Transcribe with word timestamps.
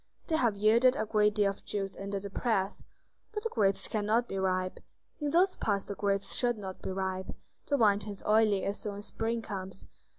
They 0.25 0.37
have 0.37 0.57
yielded 0.57 0.95
a 0.95 1.05
great 1.05 1.35
deal 1.35 1.51
of 1.51 1.63
juice 1.63 1.95
under 1.95 2.19
the 2.19 2.31
press." 2.31 2.81
"But 3.33 3.43
the 3.43 3.49
grapes 3.49 3.87
cannot 3.87 4.27
be 4.27 4.39
ripe?" 4.39 4.79
"In 5.19 5.29
those 5.29 5.55
parts 5.55 5.85
the 5.85 5.93
grapes 5.93 6.33
should 6.33 6.57
not 6.57 6.81
be 6.81 6.89
ripe; 6.89 7.29
the 7.67 7.77
wine 7.77 7.99
turns 7.99 8.23
oily 8.25 8.63
as 8.63 8.79
soon 8.79 8.95
as 8.97 9.05
spring 9.05 9.43
comes." 9.43 9.85